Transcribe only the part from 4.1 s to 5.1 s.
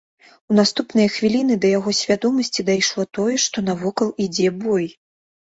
ідзе бой.